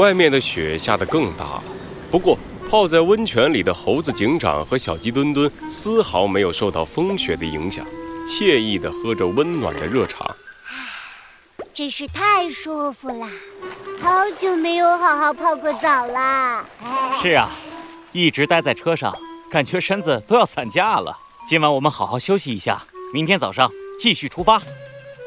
[0.00, 1.62] 外面的雪下得更大了。
[2.10, 2.38] 不过，
[2.70, 7.86] 泡在温泉里的猴子警长和小鸡墩墩丝毫没有受到风雪的影响，
[8.26, 10.34] 惬意地喝着温暖的热茶。
[11.74, 13.28] 真是太舒服了，
[14.00, 16.64] 好久没有好好泡过澡了。
[17.20, 17.50] 是啊，
[18.12, 19.14] 一直待在车上，
[19.50, 21.14] 感觉身子都要散架了。
[21.46, 22.82] 今晚我们好好休息一下，
[23.12, 24.62] 明天早上继续出发。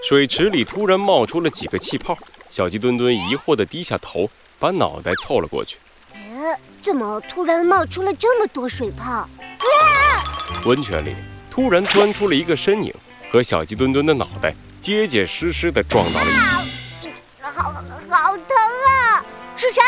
[0.10, 2.18] 水池里突然冒出了几个气泡，
[2.50, 4.28] 小鸡墩墩疑惑地低下头，
[4.64, 5.78] 把脑袋凑了过去。
[6.14, 9.28] 呃，怎么突然冒出了这么多水泡？
[10.64, 11.14] 温泉里
[11.52, 12.94] 突然钻出了一个身影，
[13.30, 17.12] 和小鸡墩墩的脑袋结结实实地撞到了一起。
[17.42, 17.74] 好，
[18.10, 18.48] 好疼
[18.88, 19.26] 啊！
[19.58, 19.82] 是谁？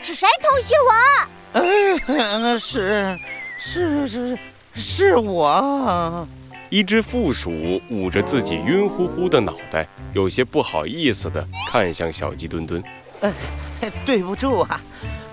[0.00, 1.60] 是谁偷袭我？
[1.60, 3.18] 呃，是，
[3.58, 4.38] 是是
[4.72, 6.28] 是我。
[6.68, 12.80] 一只负鼠捂着自己晕乎乎的脑袋，有些不好意思地看向小鸡墩墩。
[13.22, 13.32] 呃，
[14.04, 14.80] 对不住啊，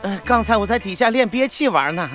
[0.01, 2.09] 呃，刚才我在底下练憋气玩呢，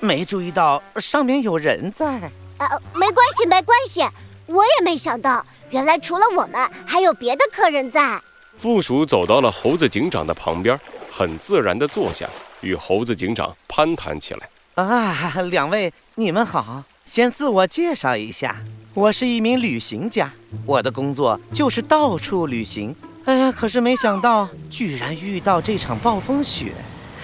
[0.00, 2.30] 没注意到上面有人在。
[2.58, 4.00] 呃，没关系，没关系，
[4.46, 8.20] 我也没想到，原来除了我们，还有别的客人在。
[8.58, 10.78] 负鼠走到了猴子警长的旁边，
[11.12, 12.28] 很自然地坐下，
[12.62, 14.48] 与猴子警长攀谈起来。
[14.74, 16.82] 啊，两位，你们好。
[17.04, 18.56] 先自我介绍一下，
[18.94, 20.32] 我是一名旅行家，
[20.64, 22.96] 我的工作就是到处旅行。
[23.26, 26.72] 哎呀，可是没想到居然遇到这场暴风雪，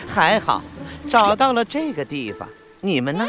[0.05, 0.61] 还好
[1.07, 2.49] 找到了这个地方。
[2.81, 3.25] 你们呢，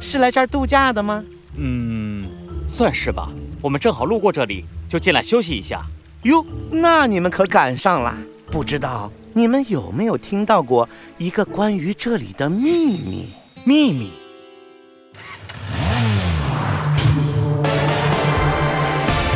[0.00, 1.24] 是来这儿度假的吗？
[1.56, 2.28] 嗯，
[2.68, 3.28] 算是吧。
[3.60, 5.82] 我们正好路过这里，就进来休息一下。
[6.22, 8.16] 哟，那你们可赶上了。
[8.52, 13.30] 不知道你们有没有听到过一个关于这里的秘密？
[13.64, 14.12] 秘密。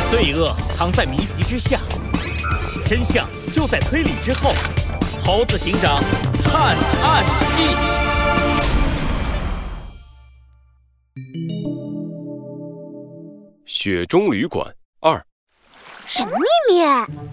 [0.09, 1.81] 罪恶藏在谜题之下，
[2.87, 4.51] 真相就在推理之后。
[5.21, 6.01] 猴子警长
[6.41, 7.25] 探案
[7.57, 7.63] 记：
[13.65, 15.21] 雪中旅馆二。
[16.05, 16.81] 什么秘密？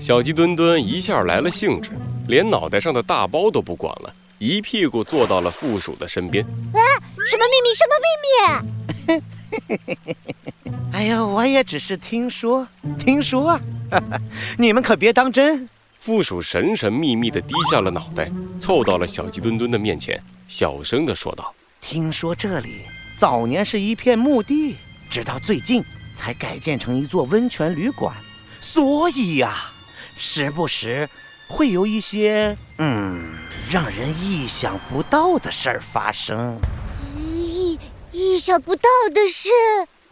[0.01, 1.91] 小鸡墩墩一下来了兴致，
[2.27, 6.45] 连脑袋上的大包都不管了，一屁股坐到了负鼠的身边。
[6.45, 6.83] 啊，
[7.29, 7.73] 什么秘密？
[7.79, 9.23] 什么秘密？
[10.93, 12.67] 哎呀，我也只是听说，
[12.99, 13.61] 听说啊，
[14.59, 15.69] 你们可别当真。
[16.00, 22.82] 负鼠神神秘秘地低下了脑袋，凑到了小鸡墩墩的面前，小声地说道：“听说这里
[23.15, 24.77] 早年是一片墓地，
[25.09, 25.82] 直到最近
[26.12, 28.15] 才改建成一座温泉旅馆，
[28.60, 29.72] 所以呀，
[30.15, 31.09] 时不时
[31.49, 33.38] 会有一些嗯
[33.71, 36.59] 让人意想不到的事儿发生。
[37.16, 37.78] 意
[38.12, 39.49] 意想不到的事。”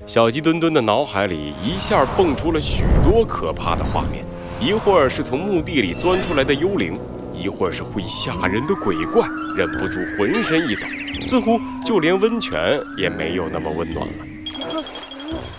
[0.05, 4.25] 小鸡墩墩的脑海里一下蹦出了许多可怕的画面，
[4.61, 6.99] 一会儿是从墓地里钻出来的幽灵，
[7.33, 9.27] 一会儿是会吓人的鬼怪，
[9.57, 10.83] 忍不住浑身一抖，
[11.23, 14.15] 似乎就连温泉也没有那么温暖了。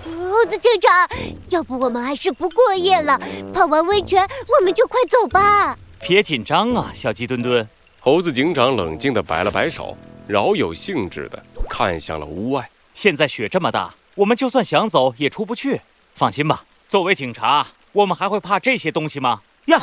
[0.05, 1.07] 猴子警长，
[1.49, 3.19] 要不我们还是不过夜了，
[3.53, 5.77] 泡完温泉我们就快走吧。
[6.01, 7.65] 别紧张啊，小鸡墩墩。
[8.01, 12.69] 猴子警长冷静地摆了摆手，饶有兴致地看向了屋外。
[12.93, 13.93] 现在雪这么大。
[14.15, 15.81] 我们就算想走也出不去，
[16.15, 16.63] 放心吧。
[16.87, 19.41] 作为警察，我们还会怕这些东西吗？
[19.65, 19.81] 呀，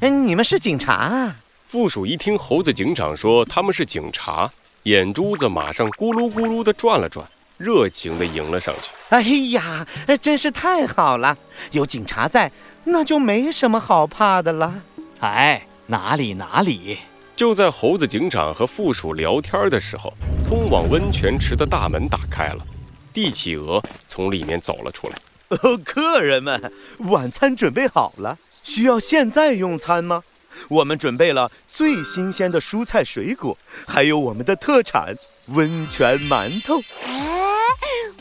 [0.00, 1.36] 你们是警察啊？
[1.66, 4.50] 负鼠一听猴子警长说他们是警察，
[4.84, 7.26] 眼珠子马上咕噜咕噜地转了转，
[7.58, 8.90] 热情地迎了上去。
[9.10, 9.20] 哎
[9.52, 9.86] 呀，
[10.22, 11.36] 真是太好了，
[11.72, 12.50] 有警察在，
[12.84, 14.82] 那就没什么好怕的了。
[15.20, 16.98] 哎，哪里哪里。
[17.36, 20.12] 就在猴子警长和副鼠聊天的时候，
[20.48, 22.64] 通往温泉池的大门打开了，
[23.12, 25.18] 帝企鹅从里面走了出来。
[25.62, 30.22] 哦，客人们，晚餐准备好了，需要现在用餐吗？
[30.68, 35.16] 我们准备了最新鲜的蔬菜水果，还有我们的特产
[35.48, 36.78] 温泉馒头。
[37.02, 37.18] 哎，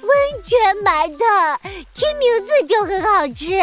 [0.02, 3.54] 温泉馒头，听名字就很好吃。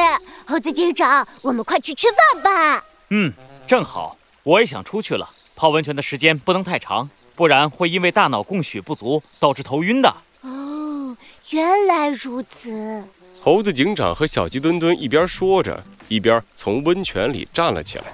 [0.47, 2.85] 猴子警长，我们快去吃饭吧。
[3.11, 3.33] 嗯，
[3.67, 5.29] 正好，我也想出去了。
[5.61, 10.09] 泡温泉的时间不能太长，不然会因为大脑供血不足导致头晕的。
[10.41, 11.15] 哦，
[11.51, 13.07] 原来如此。
[13.43, 18.05] 猴子警长和小鸡墩墩一边说着，一边从温泉里站了起来。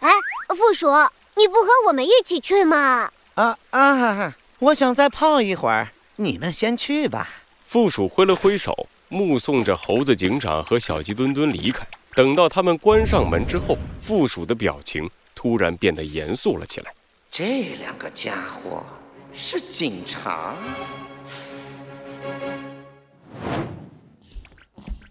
[0.00, 0.10] 哎，
[0.48, 0.88] 负鼠，
[1.36, 3.12] 你不和我们一起去吗？
[3.34, 4.36] 啊啊！
[4.58, 7.28] 我想再泡一会儿，你们先去吧。
[7.68, 11.86] 负鼠挥了挥手，目送着猴子警长和小鸡墩墩离开。
[12.16, 15.08] 等到他们关上门之后，负鼠的表情。
[15.40, 16.92] 突然变得严肃了起来。
[17.30, 18.84] 这两个家伙
[19.32, 20.54] 是警察。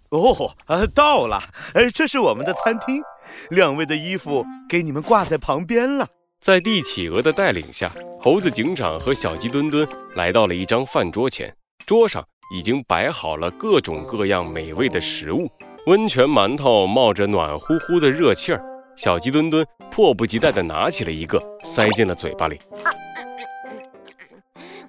[0.09, 1.41] 哦，呃，到了，
[1.73, 3.01] 呃，这是我们的餐厅，
[3.49, 6.07] 两位的衣服给你们挂在旁边了。
[6.39, 11.51] 在帝企鹅的带领下，猴子警长和小鸡墩墩来到了一张饭桌前，
[11.87, 12.23] 桌上
[12.55, 15.49] 已经摆好了各种各样美味的食物。
[15.87, 18.61] 温泉馒头冒着暖乎乎的热气儿，
[18.99, 22.59] 小鸡墩墩迫不及待地拿起了一个，塞进了嘴巴里。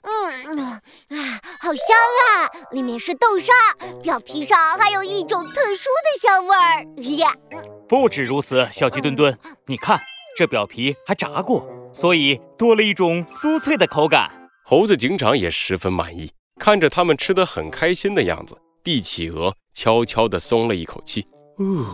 [0.02, 0.82] 嗯，啊，
[1.60, 1.96] 好香
[2.26, 2.50] 啊！
[2.72, 3.52] 里面是豆沙，
[4.02, 6.84] 表皮上还有一种特殊的香味儿。
[7.18, 7.32] 呀，
[7.88, 9.96] 不止如此，小鸡墩墩，你看
[10.36, 11.64] 这表皮还炸过，
[11.94, 14.28] 所以多了一种酥脆的口感。
[14.64, 21.28] 猴子警长也十分满意，看着他们吃得很开心的样子，帝企鹅悄悄地松了一口气。
[21.58, 21.86] 哦，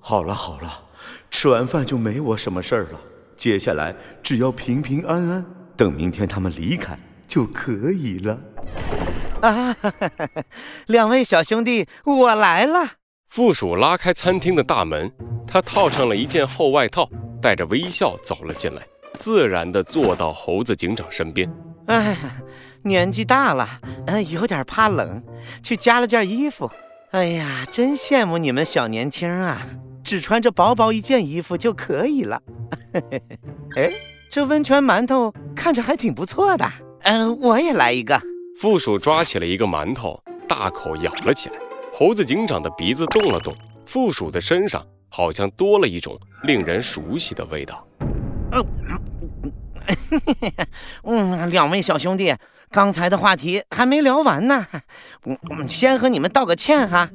[0.00, 0.84] 好了好了，
[1.30, 3.00] 吃完饭就没我什么事儿了。
[3.36, 5.46] 接下来只要平平安安，
[5.76, 6.98] 等明天他们离开。
[7.28, 8.38] 就可以了
[9.40, 9.74] 啊！
[10.86, 12.86] 两位小兄弟，我来了。
[13.30, 15.10] 负鼠拉开餐厅的大门，
[15.46, 17.08] 他套上了一件厚外套，
[17.40, 18.82] 带着微笑走了进来，
[19.18, 21.50] 自然地坐到猴子警长身边。
[21.86, 22.14] 哎，
[22.84, 23.66] 年纪大了，
[24.08, 25.22] 嗯，有点怕冷，
[25.62, 26.70] 去加了件衣服。
[27.12, 29.58] 哎呀，真羡慕你们小年轻啊，
[30.02, 32.40] 只穿着薄薄一件衣服就可以了。
[33.76, 33.90] 哎，
[34.30, 36.70] 这温泉馒头看着还挺不错的。
[37.02, 38.20] 嗯，我也来一个。
[38.60, 41.56] 负鼠抓起了一个馒头，大口咬了起来。
[41.92, 43.54] 猴子警长的鼻子动了动，
[43.86, 47.86] 负鼠的身上好像多了一种令人熟悉的味道。
[48.52, 48.64] 嗯，
[51.04, 52.34] 嗯，两位小兄弟，
[52.70, 54.66] 刚才的话题还没聊完呢。
[55.24, 57.10] 我我们先和你们道个歉哈。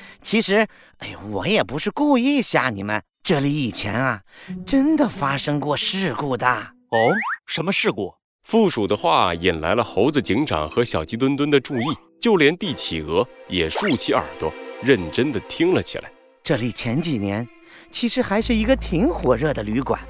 [0.22, 0.66] 其实，
[0.98, 3.02] 哎呦，我也不是故意吓你们。
[3.22, 4.22] 这里以前啊，
[4.66, 6.46] 真的发生过事故的。
[6.46, 7.12] 哦，
[7.46, 8.14] 什么事故？
[8.42, 11.84] 附属的话引来了猴子警长和小鸡墩墩的注意，
[12.20, 16.10] 就连帝企鹅也竖起耳朵，认真的听了起来。
[16.42, 17.46] 这里前几年
[17.90, 20.00] 其实还是一个挺火热的旅馆，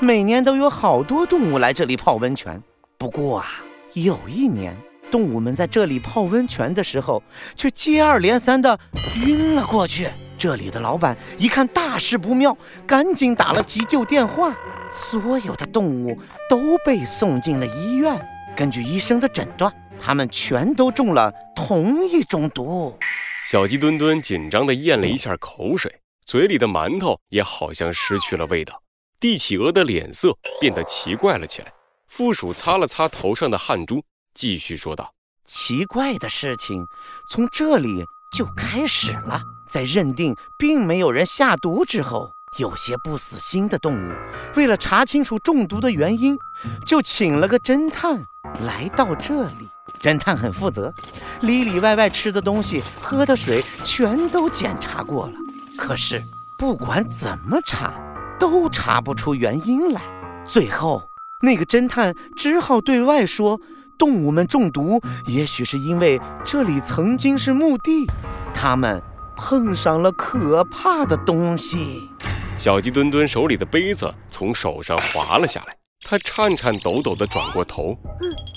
[0.00, 2.60] 每年都有好多动物来这里泡温泉。
[2.96, 3.46] 不过啊，
[3.92, 4.76] 有一年
[5.10, 7.22] 动物们在这里泡温泉的时候，
[7.56, 8.78] 却接二连三地
[9.24, 10.08] 晕了过去。
[10.36, 12.56] 这里的老板一看大事不妙，
[12.86, 14.54] 赶紧打了急救电话。
[14.90, 16.18] 所有的动物
[16.48, 18.14] 都被送进了医院。
[18.54, 22.96] 根据医生的诊断，它们全都中了同一种毒。
[23.46, 28.82] 小鸡墩墩紧张地咽了一下口水，嘴里的馒头也好像失去了味道。
[29.18, 31.72] 帝企鹅的脸色变得奇怪了起来。
[32.06, 34.02] 负鼠擦了擦头上的汗珠，
[34.34, 35.12] 继续说道
[35.46, 36.86] ：“奇怪的事情
[37.30, 38.04] 从这里
[38.36, 39.40] 就开始了。
[39.68, 44.14] 在认定并没有人下毒之后。”有些不死心的动物，
[44.54, 46.38] 为了查清楚中毒的原因，
[46.86, 48.24] 就请了个侦探
[48.60, 49.68] 来到这里。
[50.00, 50.94] 侦探很负责，
[51.40, 55.32] 里里外外吃的东西、喝的水全都检查过了。
[55.76, 56.22] 可是
[56.56, 57.92] 不管怎么查，
[58.38, 60.00] 都查不出原因来。
[60.46, 61.02] 最后，
[61.42, 63.60] 那个侦探只好对外说，
[63.98, 68.06] 动物们中毒，也许是因为这里曾经是墓地，
[68.52, 69.02] 他们
[69.36, 72.00] 碰上了可怕的东西。
[72.58, 77.98] 小鸡墩墩手里的杯子从手上滑了下来，他颤颤抖抖地转过头。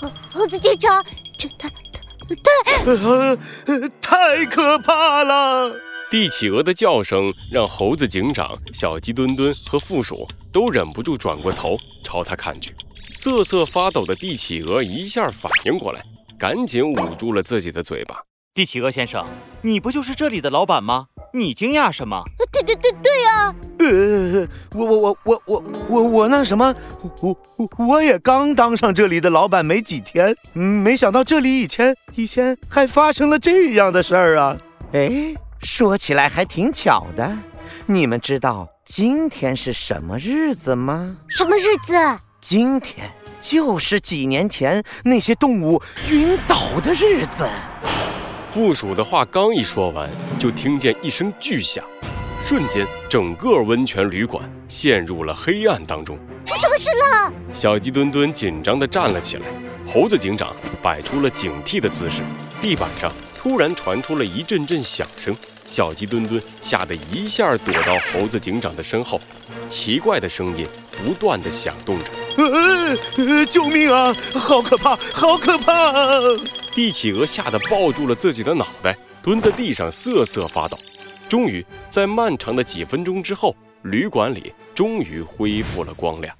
[0.00, 1.04] 猴猴子警长，
[1.36, 5.72] 这太太太太可怕了！
[6.10, 12.74] 帝企鹅的叫声让猴子警长、小鸡墩墩和负鼠都忍不住转过头朝他看去。
[13.14, 16.02] 瑟瑟发抖的帝企鹅一下反应过来，
[16.38, 18.22] 赶紧捂住了自己的嘴巴。
[18.54, 19.24] 帝企鹅先生，
[19.62, 21.06] 你不就是这里的老板吗？
[21.32, 22.22] 你惊讶什么？
[22.50, 23.54] 对对对对呀！
[23.78, 26.74] 呃，我我我我我我我那什么，
[27.20, 34.56] 我我我也刚当上这里的老板没几天，嗯没想到这里以前以前还发生了这样的事儿啊！
[34.92, 37.36] 哎，说起来还挺巧的，
[37.86, 41.18] 你们知道今天是什么日子吗？
[41.28, 41.94] 什么日子？
[42.40, 47.48] 今天就是几年前那些动物晕倒的日子。
[48.48, 51.84] 负鼠的话刚一说完，就听见一声巨响，
[52.46, 56.16] 瞬间整个温泉旅馆陷入了黑暗当中。
[56.46, 57.32] 出什么事了？
[57.52, 59.46] 小鸡墩墩紧张地站了起来，
[59.84, 62.22] 猴子警长摆出了警惕的姿势。
[62.62, 69.20] 地板上突然传出了一阵阵响声，小鸡墩墩吓得一下躲到猴子警长的身后。
[69.68, 72.04] 奇怪的声音不断地响动着，
[72.38, 74.14] 呃，救命啊！
[74.34, 75.92] 好可怕，好可怕！
[76.74, 80.78] 帝企鹅吓得抱住了自己的脑袋，蹲在地上瑟瑟发抖。
[81.28, 86.34] 终于，在漫长的几分钟之后，旅馆里终于恢复了光亮。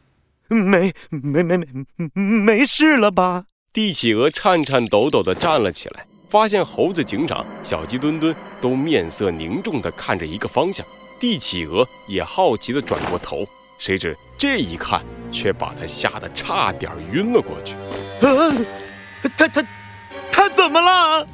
[0.48, 1.66] 没没没没
[2.14, 3.44] 没事了吧？
[3.72, 10.86] 帝企鹅颤颤抖抖地站了起来，发现猴子警长、小鸡墩墩都面色凝重地看着一个方向。
[11.20, 13.46] 帝企鹅也好奇地转过头，
[13.78, 17.74] 谁知这一看，却把他吓得差点晕了过去。
[18.20, 18.52] 啊，
[19.36, 19.64] 他他
[20.30, 21.26] 他怎么了？